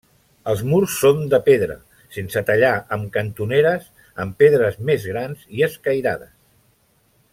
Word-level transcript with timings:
Els 0.51 0.61
murs 0.69 0.93
són 1.01 1.19
de 1.33 1.39
pedra 1.49 1.75
sense 2.17 2.43
tallar 2.47 2.71
amb 2.97 3.11
cantoneres 3.17 3.85
amb 4.25 4.41
pedres 4.45 4.81
més 4.91 5.07
grans 5.13 5.45
i 5.59 5.67
escairades. 5.69 6.35